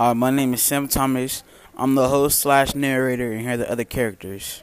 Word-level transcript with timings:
Uh, 0.00 0.14
my 0.14 0.30
name 0.30 0.54
is 0.54 0.62
Sam 0.62 0.88
Thomas. 0.88 1.44
I'm 1.76 1.94
the 1.94 2.08
host 2.08 2.38
slash 2.38 2.74
narrator, 2.74 3.32
and 3.32 3.42
here 3.42 3.50
are 3.50 3.56
the 3.58 3.70
other 3.70 3.84
characters. 3.84 4.62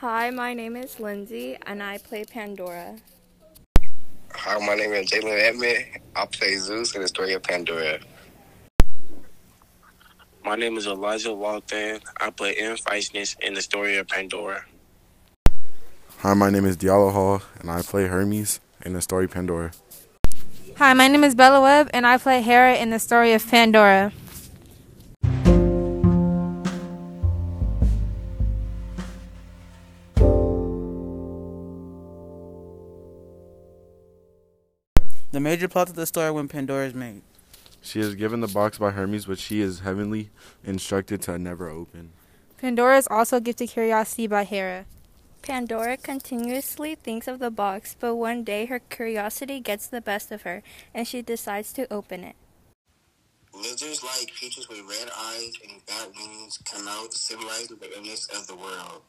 Hi, 0.00 0.28
my 0.28 0.52
name 0.52 0.76
is 0.76 1.00
Lindsay, 1.00 1.56
and 1.64 1.82
I 1.82 1.96
play 1.96 2.26
Pandora. 2.26 2.98
Hi, 4.34 4.66
my 4.66 4.74
name 4.74 4.92
is 4.92 5.10
Jalen 5.10 5.40
Edmond. 5.40 6.02
I 6.14 6.26
play 6.26 6.56
Zeus 6.56 6.94
in 6.94 7.00
the 7.00 7.08
story 7.08 7.32
of 7.32 7.42
Pandora. 7.42 8.00
My 10.44 10.56
name 10.56 10.76
is 10.76 10.86
Elijah 10.86 11.32
Walton. 11.32 12.00
I 12.20 12.28
play 12.28 12.54
M. 12.56 12.76
Feistness 12.76 13.34
in 13.40 13.54
the 13.54 13.62
story 13.62 13.96
of 13.96 14.06
Pandora. 14.08 14.66
Hi, 16.18 16.34
my 16.34 16.50
name 16.50 16.66
is 16.66 16.76
Diallo 16.76 17.12
Hall, 17.12 17.40
and 17.60 17.70
I 17.70 17.80
play 17.80 18.08
Hermes 18.08 18.60
in 18.84 18.92
the 18.92 19.00
story 19.00 19.26
Pandora. 19.26 19.72
Hi, 20.78 20.92
my 20.92 21.08
name 21.08 21.24
is 21.24 21.34
Bella 21.34 21.62
Webb, 21.62 21.88
and 21.94 22.06
I 22.06 22.18
play 22.18 22.42
Hera 22.42 22.76
in 22.76 22.90
the 22.90 22.98
story 22.98 23.32
of 23.32 23.48
Pandora. 23.48 24.12
The 35.32 35.40
major 35.40 35.66
plot 35.66 35.88
of 35.88 35.94
the 35.94 36.04
story 36.04 36.30
when 36.30 36.46
Pandora 36.46 36.88
is 36.88 36.92
made. 36.92 37.22
She 37.80 38.00
is 38.00 38.14
given 38.14 38.40
the 38.42 38.46
box 38.46 38.76
by 38.76 38.90
Hermes, 38.90 39.26
which 39.26 39.40
she 39.40 39.62
is 39.62 39.80
heavenly 39.80 40.28
instructed 40.62 41.22
to 41.22 41.38
never 41.38 41.70
open. 41.70 42.12
Pandora 42.58 42.98
is 42.98 43.08
also 43.10 43.40
gifted 43.40 43.70
curiosity 43.70 44.26
by 44.26 44.44
Hera. 44.44 44.84
Pandora 45.46 45.96
continuously 45.96 46.96
thinks 46.96 47.28
of 47.28 47.38
the 47.38 47.52
box, 47.52 47.94
but 48.00 48.16
one 48.16 48.42
day 48.42 48.66
her 48.66 48.80
curiosity 48.80 49.60
gets 49.60 49.86
the 49.86 50.00
best 50.00 50.32
of 50.32 50.42
her, 50.42 50.60
and 50.92 51.06
she 51.06 51.22
decides 51.22 51.72
to 51.74 51.86
open 51.92 52.24
it. 52.24 52.34
Lizards 53.54 54.02
like 54.02 54.34
creatures 54.36 54.68
with 54.68 54.80
red 54.80 55.08
eyes 55.16 55.52
and 55.62 55.86
bat 55.86 56.10
wings 56.18 56.58
come 56.64 56.88
out 56.88 57.14
symbolizing 57.14 57.76
the 57.76 57.96
illness 57.96 58.26
of 58.36 58.48
the 58.48 58.56
world. 58.56 59.02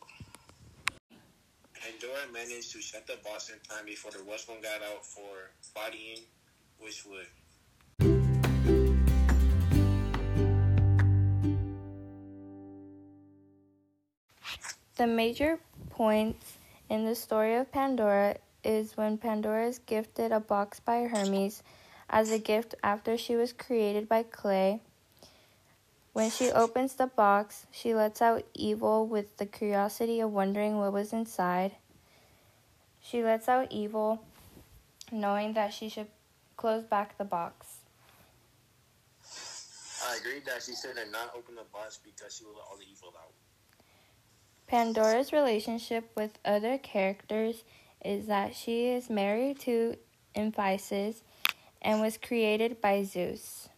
Pandora 1.74 2.32
managed 2.32 2.72
to 2.74 2.82
shut 2.82 3.08
the 3.08 3.18
box 3.24 3.50
in 3.50 3.58
time 3.68 3.88
before 3.88 4.12
the 4.12 4.24
worst 4.24 4.48
one 4.48 4.62
got 4.62 4.84
out 4.84 5.04
for 5.04 5.50
bodying 5.74 6.20
Wishwood. 6.80 7.26
The 14.98 15.06
major 15.06 15.60
points 15.98 16.60
in 16.90 17.06
the 17.06 17.16
story 17.16 17.56
of 17.56 17.72
Pandora 17.72 18.38
is 18.64 18.96
when 18.96 19.18
Pandora 19.18 19.66
is 19.66 19.80
gifted 19.80 20.32
a 20.32 20.40
box 20.40 20.80
by 20.80 21.08
Hermes 21.08 21.64
as 22.08 22.30
a 22.30 22.38
gift 22.38 22.76
after 22.84 23.18
she 23.18 23.36
was 23.36 23.52
created 23.52 24.08
by 24.08 24.22
clay. 24.22 24.80
When 26.14 26.30
she 26.30 26.52
opens 26.52 26.94
the 26.94 27.08
box, 27.08 27.66
she 27.72 27.96
lets 27.96 28.22
out 28.22 28.46
evil 28.54 29.08
with 29.08 29.38
the 29.38 29.48
curiosity 29.48 30.20
of 30.20 30.32
wondering 30.32 30.78
what 30.78 30.94
was 30.94 31.14
inside. 31.14 31.72
She 33.02 33.24
lets 33.24 33.50
out 33.50 33.72
evil 33.72 34.22
knowing 35.12 35.54
that 35.54 35.74
she 35.74 35.90
should 35.90 36.10
close 36.58 36.84
back 36.84 37.18
the 37.18 37.26
box. 37.26 37.78
I 40.08 40.18
agree 40.18 40.42
that 40.46 40.62
she 40.62 40.76
should 40.76 40.96
not 41.12 41.34
open 41.36 41.56
the 41.56 41.66
box 41.74 42.00
because 42.06 42.36
she 42.36 42.46
will 42.46 42.54
let 42.54 42.66
all 42.70 42.78
the 42.78 42.86
evil 42.86 43.14
out. 43.18 43.34
Pandora's 44.68 45.32
relationship 45.32 46.12
with 46.16 46.38
other 46.44 46.78
characters 46.78 47.64
is 48.04 48.28
that 48.28 48.54
she 48.54 48.88
is 48.88 49.10
married 49.10 49.60
to 49.62 49.96
Ephisus 50.36 51.24
and 51.82 52.02
was 52.02 52.18
created 52.18 52.82
by 52.82 53.04
Zeus. 53.04 53.70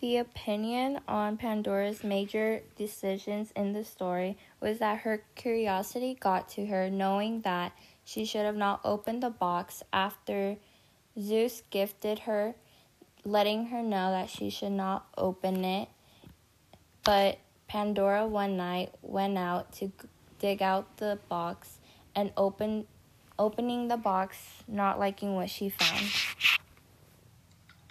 The 0.00 0.18
opinion 0.18 1.00
on 1.08 1.38
Pandora's 1.38 2.04
major 2.04 2.60
decisions 2.76 3.50
in 3.56 3.72
the 3.72 3.82
story 3.82 4.36
was 4.60 4.80
that 4.80 5.00
her 5.00 5.22
curiosity 5.34 6.14
got 6.20 6.50
to 6.50 6.66
her, 6.66 6.90
knowing 6.90 7.40
that 7.40 7.72
she 8.04 8.26
should 8.26 8.44
have 8.44 8.56
not 8.56 8.80
opened 8.84 9.22
the 9.22 9.30
box 9.30 9.82
after 9.94 10.56
Zeus 11.18 11.62
gifted 11.70 12.20
her, 12.20 12.54
letting 13.24 13.68
her 13.68 13.82
know 13.82 14.10
that 14.10 14.28
she 14.28 14.50
should 14.50 14.72
not 14.72 15.06
open 15.16 15.64
it. 15.64 15.88
But 17.02 17.38
Pandora 17.68 18.26
one 18.26 18.56
night 18.56 18.92
went 19.02 19.36
out 19.36 19.72
to 19.72 19.90
dig 20.38 20.62
out 20.62 20.96
the 20.98 21.18
box 21.28 21.78
and 22.14 22.32
open 22.36 22.86
opening 23.38 23.88
the 23.88 23.96
box, 23.96 24.38
not 24.66 24.98
liking 24.98 25.34
what 25.34 25.50
she 25.50 25.68
found. 25.68 26.10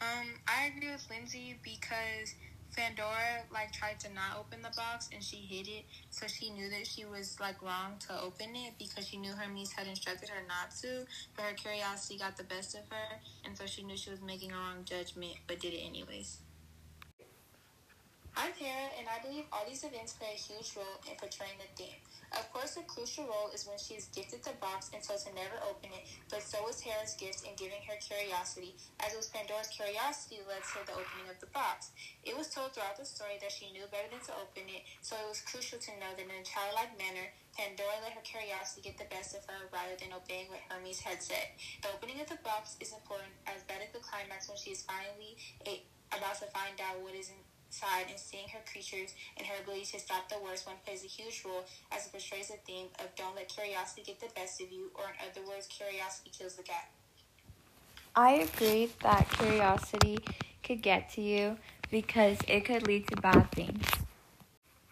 Um, 0.01 0.27
I 0.47 0.71
agree 0.75 0.91
with 0.91 1.05
Lindsay 1.09 1.59
because 1.63 2.33
Pandora 2.75 3.43
like 3.53 3.71
tried 3.71 3.99
to 4.01 4.13
not 4.13 4.37
open 4.37 4.61
the 4.61 4.73
box 4.75 5.09
and 5.13 5.23
she 5.23 5.37
hid 5.37 5.67
it, 5.67 5.85
so 6.09 6.27
she 6.27 6.49
knew 6.49 6.69
that 6.69 6.85
she 6.85 7.05
was 7.05 7.37
like 7.39 7.61
wrong 7.61 7.93
to 8.07 8.21
open 8.21 8.55
it 8.55 8.73
because 8.77 9.07
she 9.07 9.17
knew 9.17 9.31
Hermes 9.31 9.71
had 9.71 9.87
instructed 9.87 10.29
her 10.29 10.41
not 10.47 10.75
to, 10.81 11.05
but 11.35 11.43
her 11.43 11.53
curiosity 11.53 12.17
got 12.17 12.37
the 12.37 12.43
best 12.43 12.75
of 12.75 12.81
her, 12.89 13.19
and 13.45 13.57
so 13.57 13.65
she 13.65 13.83
knew 13.83 13.95
she 13.95 14.09
was 14.09 14.21
making 14.21 14.51
a 14.51 14.55
wrong 14.55 14.83
judgment, 14.83 15.35
but 15.47 15.59
did 15.59 15.73
it 15.73 15.81
anyways. 15.85 16.39
I'm 18.35 18.51
Hera, 18.59 18.91
and 18.99 19.07
I 19.07 19.23
believe 19.23 19.47
all 19.47 19.63
these 19.63 19.87
events 19.87 20.11
play 20.19 20.35
a 20.35 20.39
huge 20.39 20.75
role 20.75 20.99
in 21.07 21.15
portraying 21.15 21.55
the 21.55 21.71
theme. 21.79 21.95
Of 22.35 22.51
course, 22.51 22.75
a 22.75 22.83
crucial 22.83 23.23
role 23.31 23.47
is 23.55 23.63
when 23.63 23.79
she 23.79 23.95
is 23.95 24.11
gifted 24.11 24.43
the 24.43 24.51
box 24.59 24.91
and 24.91 24.99
told 24.99 25.23
to 25.23 25.31
never 25.31 25.55
open 25.63 25.87
it, 25.95 26.03
but 26.27 26.43
so 26.43 26.59
was 26.67 26.83
Hera's 26.83 27.15
gift 27.15 27.47
in 27.47 27.55
giving 27.55 27.79
her 27.87 27.95
curiosity, 28.03 28.75
as 28.99 29.15
it 29.15 29.19
was 29.23 29.31
Pandora's 29.31 29.71
curiosity 29.71 30.43
led 30.43 30.59
to 30.67 30.83
the 30.83 30.99
opening 30.99 31.31
of 31.31 31.39
the 31.39 31.47
box. 31.55 31.95
It 32.27 32.35
was 32.35 32.51
told 32.51 32.75
throughout 32.75 32.99
the 32.99 33.07
story 33.07 33.39
that 33.39 33.55
she 33.55 33.71
knew 33.71 33.87
better 33.87 34.11
than 34.11 34.19
to 34.27 34.35
open 34.35 34.67
it, 34.67 34.83
so 34.99 35.15
it 35.15 35.31
was 35.31 35.39
crucial 35.39 35.79
to 35.79 35.95
know 35.95 36.11
that 36.11 36.27
in 36.27 36.35
a 36.35 36.43
childlike 36.43 36.91
manner, 36.99 37.31
Pandora 37.55 38.03
let 38.03 38.19
her 38.19 38.25
curiosity 38.27 38.83
get 38.83 38.99
the 38.99 39.07
best 39.07 39.31
of 39.31 39.47
her 39.47 39.71
rather 39.71 39.95
than 39.95 40.11
obeying 40.11 40.51
what 40.51 40.59
Hermes 40.67 40.99
had 40.99 41.23
said. 41.23 41.55
The 41.79 41.95
opening 41.95 42.19
of 42.19 42.27
the 42.27 42.43
box 42.43 42.75
is 42.83 42.91
important 42.91 43.31
as 43.47 43.63
that 43.71 43.79
is 43.79 43.95
the 43.95 44.03
climax 44.03 44.51
when 44.51 44.59
she 44.59 44.75
is 44.75 44.83
finally 44.83 45.39
a- 45.63 45.87
about 46.11 46.35
to 46.43 46.51
find 46.51 46.75
out 46.83 46.99
what 46.99 47.15
is 47.15 47.31
in 47.31 47.39
side 47.75 48.07
and 48.09 48.19
seeing 48.19 48.47
her 48.49 48.63
creatures 48.71 49.13
and 49.37 49.45
her 49.47 49.55
ability 49.61 49.85
to 49.91 49.99
stop 49.99 50.29
the 50.29 50.39
worst 50.43 50.65
one 50.65 50.75
plays 50.85 51.03
a 51.03 51.07
huge 51.07 51.43
role 51.45 51.65
as 51.91 52.07
it 52.07 52.11
portrays 52.11 52.47
the 52.47 52.57
theme 52.65 52.87
of 52.99 53.13
don't 53.15 53.35
let 53.35 53.49
curiosity 53.49 54.03
get 54.05 54.19
the 54.19 54.31
best 54.35 54.61
of 54.61 54.71
you, 54.71 54.91
or 54.95 55.11
in 55.11 55.15
other 55.27 55.43
words, 55.47 55.67
curiosity 55.67 56.31
kills 56.31 56.55
the 56.55 56.63
cat. 56.63 56.87
I 58.15 58.47
agree 58.47 58.89
that 59.03 59.27
curiosity 59.29 60.19
could 60.63 60.81
get 60.81 61.09
to 61.11 61.21
you 61.21 61.57
because 61.91 62.37
it 62.47 62.63
could 62.63 62.87
lead 62.87 63.07
to 63.09 63.17
bad 63.19 63.51
things. 63.51 63.85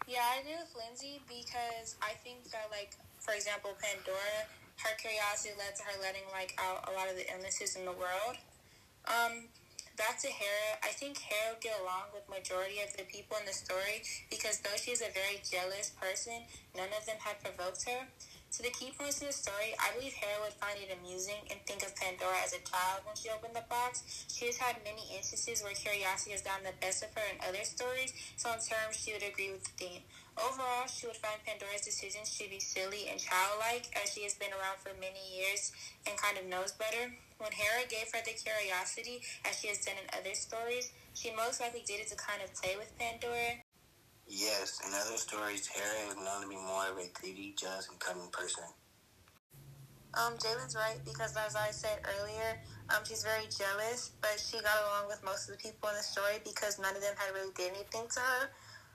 Yeah, 0.06 0.20
I 0.20 0.40
agree 0.40 0.60
with 0.60 0.76
Lindsay 0.76 1.22
because 1.26 1.96
I 2.02 2.12
think 2.22 2.44
that, 2.52 2.68
like, 2.70 2.92
for 3.18 3.32
example, 3.32 3.72
Pandora, 3.80 4.44
her 4.84 4.94
curiosity 5.00 5.56
led 5.56 5.74
to 5.76 5.82
her 5.84 5.96
letting 6.02 6.28
like 6.32 6.52
out 6.60 6.84
a 6.88 6.92
lot 6.92 7.08
of 7.08 7.16
the 7.16 7.24
illnesses 7.32 7.76
in 7.76 7.84
the 7.84 7.96
world. 7.96 8.36
Um, 9.08 9.48
back 9.96 10.18
to 10.22 10.28
Hera, 10.28 10.78
I 10.82 10.90
think 10.90 11.18
Hera 11.18 11.54
would 11.54 11.62
get 11.62 11.78
along 11.78 12.10
with 12.10 12.26
majority 12.26 12.82
of 12.82 12.90
the 12.96 13.06
people 13.06 13.38
in 13.38 13.46
the 13.46 13.54
story 13.54 14.02
because 14.30 14.58
though 14.60 14.76
she 14.76 14.90
is 14.90 15.02
a 15.02 15.10
very 15.14 15.38
jealous 15.46 15.94
person, 15.94 16.46
none 16.74 16.90
of 16.96 17.06
them 17.06 17.18
had 17.22 17.38
provoked 17.42 17.86
her. 17.86 18.06
To 18.58 18.62
the 18.62 18.70
key 18.70 18.94
points 18.94 19.18
in 19.18 19.26
the 19.26 19.34
story, 19.34 19.74
I 19.82 19.90
believe 19.98 20.14
Hera 20.14 20.38
would 20.46 20.54
find 20.62 20.78
it 20.78 20.94
amusing 20.94 21.42
and 21.50 21.58
think 21.66 21.82
of 21.82 21.94
Pandora 21.98 22.38
as 22.38 22.54
a 22.54 22.62
child 22.62 23.02
when 23.02 23.18
she 23.18 23.26
opened 23.26 23.54
the 23.54 23.66
box. 23.66 24.06
She 24.30 24.46
has 24.46 24.58
had 24.58 24.78
many 24.86 25.02
instances 25.10 25.62
where 25.62 25.74
curiosity 25.74 26.38
has 26.38 26.42
gotten 26.42 26.62
the 26.62 26.78
best 26.78 27.02
of 27.02 27.10
her 27.18 27.26
in 27.34 27.42
other 27.42 27.66
stories, 27.66 28.14
so 28.38 28.54
in 28.54 28.62
terms, 28.62 28.94
she 28.94 29.10
would 29.10 29.26
agree 29.26 29.50
with 29.50 29.66
the 29.66 29.74
theme. 29.74 30.02
Overall, 30.34 30.90
she 30.90 31.06
would 31.06 31.16
find 31.16 31.38
Pandora's 31.46 31.86
decisions 31.86 32.34
to 32.38 32.50
be 32.50 32.58
silly 32.58 33.06
and 33.06 33.20
childlike, 33.20 33.86
as 33.94 34.10
she 34.10 34.24
has 34.26 34.34
been 34.34 34.50
around 34.50 34.82
for 34.82 34.90
many 34.98 35.22
years 35.30 35.70
and 36.06 36.18
kind 36.18 36.36
of 36.38 36.46
knows 36.46 36.72
better. 36.72 37.14
When 37.38 37.52
Hera 37.54 37.86
gave 37.86 38.10
her 38.10 38.18
the 38.24 38.34
curiosity, 38.34 39.22
as 39.46 39.60
she 39.60 39.68
has 39.68 39.78
done 39.78 39.94
in 39.94 40.10
other 40.10 40.34
stories, 40.34 40.90
she 41.14 41.30
most 41.34 41.60
likely 41.60 41.86
did 41.86 42.00
it 42.02 42.08
to 42.10 42.16
kind 42.16 42.42
of 42.42 42.52
play 42.54 42.74
with 42.74 42.90
Pandora. 42.98 43.62
Yes, 44.26 44.82
in 44.82 44.90
other 44.90 45.18
stories, 45.18 45.66
Hera 45.70 46.10
is 46.10 46.16
known 46.16 46.42
to 46.42 46.48
be 46.48 46.56
more 46.56 46.90
of 46.90 46.98
a 46.98 47.06
greedy, 47.14 47.54
jealous, 47.56 47.88
and 47.88 48.00
cunning 48.00 48.30
person. 48.32 48.64
Um, 50.14 50.38
Jalen's 50.38 50.74
right 50.74 50.98
because, 51.04 51.36
as 51.36 51.56
I 51.56 51.70
said 51.70 51.98
earlier, 52.18 52.58
um, 52.90 53.02
she's 53.04 53.22
very 53.22 53.46
jealous, 53.50 54.12
but 54.22 54.38
she 54.38 54.62
got 54.62 54.78
along 54.86 55.08
with 55.08 55.22
most 55.24 55.50
of 55.50 55.58
the 55.58 55.62
people 55.62 55.88
in 55.90 55.96
the 55.96 56.02
story 56.02 56.38
because 56.44 56.78
none 56.78 56.94
of 56.94 57.02
them 57.02 57.14
had 57.18 57.34
really 57.34 57.52
did 57.56 57.74
anything 57.74 58.06
to 58.14 58.20
her. 58.20 58.50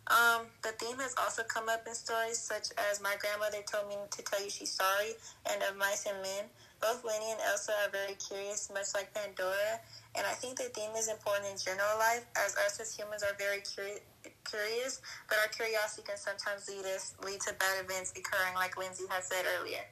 Um, 0.09 0.49
the 0.63 0.73
theme 0.81 0.97
has 0.97 1.13
also 1.21 1.43
come 1.45 1.69
up 1.69 1.85
in 1.85 1.93
stories 1.93 2.39
such 2.41 2.73
as 2.89 2.97
My 2.97 3.13
Grandmother 3.21 3.61
Told 3.61 3.89
Me 3.89 3.95
to 4.09 4.21
Tell 4.25 4.41
You 4.41 4.49
She's 4.49 4.73
Sorry 4.73 5.13
and 5.45 5.61
Of 5.61 5.77
Mice 5.77 6.07
and 6.09 6.17
Men. 6.23 6.49
Both 6.81 7.03
Winnie 7.05 7.29
and 7.29 7.39
Elsa 7.45 7.73
are 7.85 7.91
very 7.91 8.15
curious, 8.17 8.71
much 8.73 8.95
like 8.95 9.13
Pandora, 9.13 9.77
and 10.15 10.25
I 10.25 10.31
think 10.31 10.57
the 10.57 10.71
theme 10.73 10.95
is 10.97 11.09
important 11.09 11.51
in 11.51 11.57
general 11.59 11.99
life 11.99 12.25
as 12.39 12.55
us 12.55 12.79
as 12.79 12.95
humans 12.95 13.21
are 13.21 13.35
very 13.37 13.59
curi- 13.61 14.01
curious, 14.49 15.01
but 15.27 15.37
our 15.43 15.49
curiosity 15.51 16.07
can 16.07 16.17
sometimes 16.17 16.69
lead 16.69 16.85
us 16.87 17.13
lead 17.21 17.41
to 17.41 17.53
bad 17.59 17.83
events 17.83 18.13
occurring, 18.15 18.55
like 18.55 18.77
Lindsay 18.77 19.03
had 19.09 19.23
said 19.23 19.45
earlier. 19.59 19.83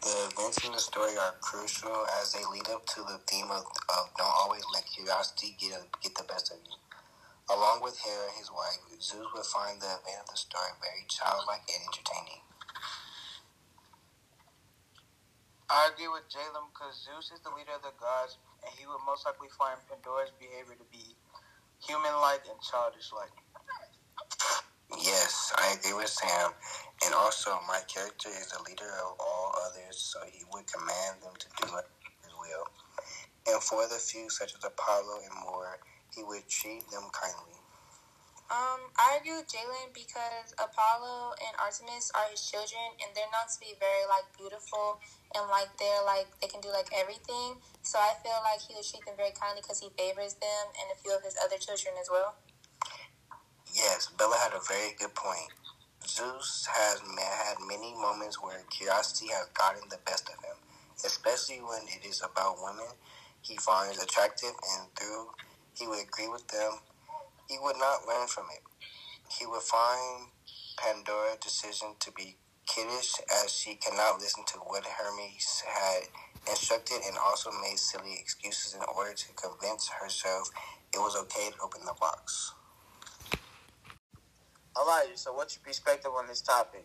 The 0.00 0.30
events 0.30 0.64
in 0.64 0.72
the 0.72 0.78
story 0.78 1.18
are 1.18 1.34
crucial 1.42 2.06
as 2.22 2.32
they 2.32 2.44
lead 2.52 2.68
up 2.70 2.86
to 2.94 3.00
the 3.02 3.18
theme 3.26 3.50
of, 3.50 3.66
of 3.66 4.04
don't 4.16 4.34
always 4.46 4.62
let 4.72 4.86
curiosity 4.86 5.56
get, 5.58 5.74
get 6.00 6.14
the 6.14 6.24
best 6.24 6.52
of 6.52 6.58
you. 6.64 6.95
Along 7.48 7.78
with 7.82 7.98
Hera, 8.02 8.26
and 8.26 8.38
his 8.38 8.50
wife, 8.50 8.82
Zeus 9.00 9.26
would 9.34 9.46
find 9.46 9.80
the 9.80 9.86
event 9.86 10.26
of 10.26 10.30
the 10.30 10.36
story 10.36 10.74
very 10.82 11.06
childlike 11.06 11.62
and 11.70 11.82
entertaining. 11.86 12.42
I 15.70 15.90
agree 15.92 16.08
with 16.08 16.26
Jalen 16.30 16.70
because 16.70 16.94
Zeus 17.02 17.30
is 17.34 17.42
the 17.42 17.50
leader 17.54 17.74
of 17.74 17.82
the 17.82 17.94
gods, 17.98 18.38
and 18.62 18.70
he 18.78 18.86
would 18.86 19.02
most 19.06 19.26
likely 19.26 19.50
find 19.58 19.78
Pandora's 19.90 20.30
behavior 20.38 20.74
to 20.78 20.86
be 20.90 21.14
human-like 21.82 22.46
and 22.50 22.58
childish-like. 22.62 23.34
Yes, 25.02 25.52
I 25.58 25.74
agree 25.74 25.94
with 25.98 26.08
Sam. 26.08 26.54
And 27.04 27.14
also, 27.14 27.58
my 27.66 27.82
character 27.86 28.30
is 28.30 28.50
the 28.54 28.62
leader 28.62 28.90
of 29.02 29.18
all 29.18 29.54
others, 29.66 29.98
so 29.98 30.18
he 30.30 30.42
would 30.54 30.66
command 30.70 31.22
them 31.22 31.34
to 31.34 31.48
do 31.62 31.66
his 32.22 32.34
will. 32.38 32.66
And 33.46 33.62
for 33.62 33.86
the 33.90 33.98
few, 33.98 34.30
such 34.30 34.54
as 34.54 34.62
Apollo 34.64 35.18
and 35.26 35.34
more, 35.42 35.65
he 36.16 36.24
would 36.24 36.48
treat 36.48 36.88
them 36.88 37.04
kindly. 37.12 37.60
Um, 38.48 38.88
I 38.96 39.18
agree 39.20 39.36
with 39.36 39.50
Jalen 39.50 39.90
because 39.92 40.54
Apollo 40.56 41.34
and 41.42 41.52
Artemis 41.58 42.14
are 42.14 42.30
his 42.30 42.40
children, 42.40 42.94
and 43.02 43.10
they're 43.12 43.30
not 43.34 43.50
to 43.52 43.58
be 43.60 43.74
very 43.76 44.06
like 44.08 44.24
beautiful 44.38 45.02
and 45.34 45.50
like 45.50 45.68
they're 45.76 46.06
like 46.06 46.30
they 46.40 46.46
can 46.46 46.62
do 46.62 46.70
like 46.70 46.88
everything. 46.94 47.58
So 47.82 47.98
I 47.98 48.14
feel 48.22 48.38
like 48.46 48.62
he 48.62 48.72
would 48.78 48.86
treat 48.86 49.04
them 49.04 49.18
very 49.18 49.34
kindly 49.34 49.60
because 49.66 49.82
he 49.82 49.90
favors 49.98 50.38
them 50.38 50.64
and 50.78 50.86
a 50.94 50.96
few 51.02 51.10
of 51.12 51.26
his 51.26 51.34
other 51.42 51.58
children 51.58 51.98
as 52.00 52.08
well. 52.08 52.38
Yes, 53.74 54.08
Bella 54.14 54.38
had 54.38 54.54
a 54.54 54.62
very 54.62 54.94
good 54.94 55.12
point. 55.18 55.50
Zeus 56.06 56.70
has 56.70 57.02
had 57.02 57.58
many 57.66 57.98
moments 57.98 58.40
where 58.40 58.62
curiosity 58.70 59.26
has 59.34 59.50
gotten 59.58 59.90
the 59.90 59.98
best 60.06 60.30
of 60.30 60.38
him, 60.38 60.54
especially 61.04 61.58
when 61.58 61.82
it 61.90 62.06
is 62.06 62.22
about 62.22 62.62
women 62.62 62.94
he 63.42 63.56
finds 63.56 64.02
attractive, 64.02 64.54
and 64.74 64.90
through 64.94 65.30
he 65.78 65.86
would 65.86 66.02
agree 66.02 66.28
with 66.28 66.48
them 66.48 66.80
he 67.48 67.58
would 67.62 67.76
not 67.78 68.06
learn 68.08 68.26
from 68.26 68.46
it. 68.52 68.62
He 69.38 69.46
would 69.46 69.62
find 69.62 70.28
Pandora's 70.78 71.38
decision 71.40 71.94
to 72.00 72.10
be 72.12 72.36
kiddish 72.66 73.14
as 73.44 73.52
she 73.52 73.74
cannot 73.76 74.20
listen 74.20 74.44
to 74.46 74.58
what 74.66 74.84
Hermes 74.84 75.62
had 75.66 76.10
instructed 76.48 76.98
and 77.06 77.16
also 77.18 77.50
made 77.62 77.78
silly 77.78 78.18
excuses 78.18 78.74
in 78.74 78.82
order 78.96 79.14
to 79.14 79.28
convince 79.34 79.88
herself 79.88 80.50
it 80.92 80.98
was 80.98 81.16
okay 81.16 81.50
to 81.50 81.56
open 81.62 81.82
the 81.84 81.94
box. 82.00 82.52
Elijah, 84.76 85.16
so 85.16 85.32
what's 85.32 85.56
your 85.56 85.62
perspective 85.64 86.10
on 86.16 86.26
this 86.26 86.42
topic? 86.42 86.84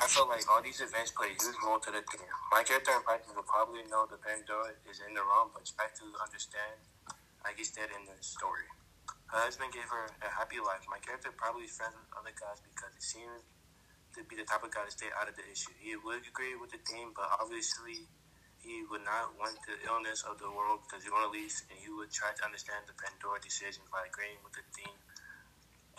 I 0.00 0.06
feel 0.06 0.28
like 0.28 0.44
all 0.50 0.60
these 0.60 0.80
events 0.80 1.12
play 1.12 1.28
a 1.28 1.38
huge 1.42 1.56
role 1.64 1.78
to 1.78 1.90
the 1.90 2.02
theme. 2.04 2.28
My 2.52 2.62
character 2.62 2.92
in 2.92 3.02
practice 3.02 3.32
will 3.34 3.48
probably 3.48 3.80
know 3.88 4.04
the 4.04 4.18
Pandora 4.18 4.76
is 4.90 5.00
in 5.00 5.14
the 5.14 5.22
wrong, 5.22 5.50
but 5.54 5.62
expect 5.62 5.96
to 5.98 6.04
understand 6.20 6.76
like 7.46 7.62
it's 7.62 7.70
dead 7.70 7.86
in 7.94 8.02
the 8.10 8.18
story. 8.18 8.66
Her 9.30 9.46
husband 9.46 9.70
gave 9.70 9.86
her 9.86 10.10
a 10.18 10.30
happy 10.34 10.58
life. 10.58 10.82
My 10.90 10.98
character 10.98 11.30
probably 11.30 11.70
is 11.70 11.78
friends 11.78 11.94
with 11.94 12.10
other 12.18 12.34
guys 12.34 12.58
because 12.58 12.90
he 12.98 13.02
seems 13.22 13.46
to 14.18 14.26
be 14.26 14.34
the 14.34 14.42
type 14.42 14.66
of 14.66 14.74
guy 14.74 14.82
to 14.82 14.90
stay 14.90 15.14
out 15.14 15.30
of 15.30 15.38
the 15.38 15.46
issue. 15.46 15.70
He 15.78 15.94
would 15.94 16.26
agree 16.26 16.58
with 16.58 16.74
the 16.74 16.82
team, 16.82 17.14
but 17.14 17.30
obviously 17.38 18.10
he 18.58 18.82
would 18.90 19.06
not 19.06 19.38
want 19.38 19.54
the 19.62 19.78
illness 19.86 20.26
of 20.26 20.42
the 20.42 20.50
world 20.50 20.82
because 20.82 21.06
he 21.06 21.10
want 21.14 21.30
to 21.30 21.32
leave, 21.38 21.54
and 21.70 21.78
he 21.78 21.86
would 21.86 22.10
try 22.10 22.34
to 22.34 22.42
understand 22.42 22.90
the 22.90 22.98
Pandora 22.98 23.38
decision 23.38 23.86
by 23.94 24.10
agreeing 24.10 24.42
with 24.42 24.58
the 24.58 24.66
team 24.74 24.94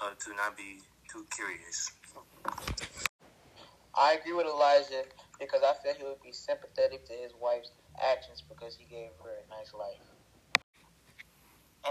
uh, 0.03 0.11
to 0.19 0.35
not 0.35 0.59
be 0.59 0.83
too 1.07 1.23
curious. 1.31 1.95
I 3.95 4.19
agree 4.19 4.35
with 4.35 4.51
Elijah 4.51 5.07
because 5.39 5.63
I 5.63 5.79
feel 5.79 5.95
he 5.95 6.03
would 6.03 6.19
be 6.19 6.35
sympathetic 6.35 7.07
to 7.07 7.15
his 7.15 7.31
wife's 7.39 7.71
actions 7.95 8.43
because 8.43 8.75
he 8.75 8.83
gave 8.83 9.15
her 9.23 9.31
a 9.31 9.45
nice 9.47 9.71
life. 9.71 10.16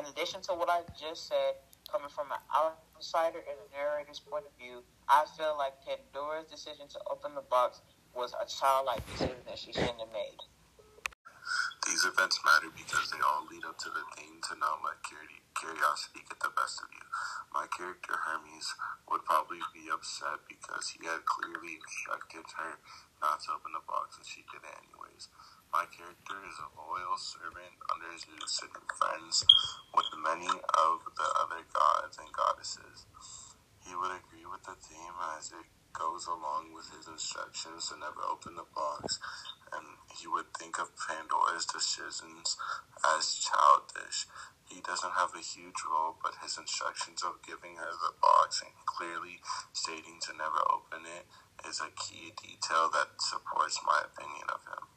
In 0.07 0.15
addition 0.15 0.39
to 0.47 0.55
what 0.55 0.71
I 0.71 0.87
just 0.95 1.27
said, 1.27 1.59
coming 1.91 2.07
from 2.15 2.31
an 2.31 2.39
outsider 2.55 3.43
and 3.43 3.59
a 3.59 3.67
narrator's 3.75 4.23
point 4.23 4.47
of 4.47 4.55
view, 4.55 4.87
I 5.11 5.27
feel 5.35 5.59
like 5.59 5.83
Pandora's 5.83 6.47
decision 6.47 6.87
to 6.95 7.03
open 7.11 7.35
the 7.35 7.43
box 7.43 7.83
was 8.15 8.31
a 8.39 8.47
childlike 8.47 9.03
decision 9.11 9.43
that 9.51 9.59
she 9.59 9.75
shouldn't 9.75 9.99
have 9.99 10.15
made. 10.15 10.39
These 11.91 12.07
events 12.07 12.39
matter 12.47 12.71
because 12.71 13.11
they 13.11 13.19
all 13.19 13.51
lead 13.51 13.67
up 13.67 13.83
to 13.83 13.91
the 13.91 14.07
thing 14.15 14.39
to 14.47 14.55
not 14.63 14.79
let 14.87 15.03
curiosity 15.59 16.23
get 16.23 16.39
the 16.39 16.55
best 16.55 16.79
of 16.87 16.91
you. 16.95 17.03
My 17.51 17.67
character 17.75 18.15
Hermes 18.15 18.79
would 19.11 19.27
probably 19.27 19.59
be 19.75 19.91
upset 19.91 20.47
because 20.47 20.95
he 20.95 21.03
had 21.03 21.27
clearly 21.27 21.83
instructed 21.83 22.47
her 22.63 22.79
not 23.19 23.43
to 23.47 23.59
open 23.59 23.75
the 23.75 23.83
box 23.91 24.23
and 24.23 24.27
she 24.27 24.47
did 24.55 24.63
it 24.63 24.71
anyways. 24.87 25.27
My 25.77 25.85
character 25.93 26.41
is 26.49 26.57
a 26.57 26.73
loyal 26.73 27.21
servant 27.21 27.77
under 27.93 28.09
Zeus 28.17 28.65
and 28.65 28.81
friends 28.97 29.45
with 29.93 30.09
many 30.25 30.49
of 30.49 31.05
the 31.05 31.29
other 31.37 31.69
gods 31.69 32.17
and 32.17 32.33
goddesses. 32.33 33.05
He 33.85 33.93
would 33.93 34.09
agree 34.09 34.49
with 34.49 34.65
the 34.65 34.73
theme 34.81 35.13
as 35.37 35.53
it 35.53 35.69
goes 35.93 36.25
along 36.25 36.73
with 36.73 36.89
his 36.97 37.13
instructions 37.13 37.93
to 37.93 38.01
never 38.01 38.25
open 38.25 38.57
the 38.57 38.65
box, 38.73 39.21
and 39.77 40.01
he 40.17 40.25
would 40.25 40.49
think 40.57 40.81
of 40.81 40.97
Pandora's 40.97 41.69
decisions 41.69 42.57
as 43.13 43.37
childish. 43.37 44.25
He 44.73 44.81
doesn't 44.81 45.13
have 45.13 45.37
a 45.37 45.45
huge 45.45 45.85
role, 45.85 46.17
but 46.25 46.41
his 46.41 46.57
instructions 46.57 47.21
of 47.21 47.45
giving 47.45 47.77
her 47.77 47.93
the 47.93 48.17
box 48.25 48.65
and 48.65 48.73
clearly 48.89 49.45
stating 49.77 50.25
to 50.25 50.33
never 50.41 50.65
open 50.73 51.05
it 51.05 51.29
is 51.69 51.85
a 51.85 51.93
key 52.01 52.33
detail 52.33 52.89
that 52.97 53.21
supports 53.21 53.85
my 53.85 54.09
opinion 54.09 54.49
of 54.49 54.65
him. 54.65 54.96